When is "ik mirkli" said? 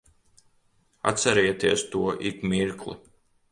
2.29-2.93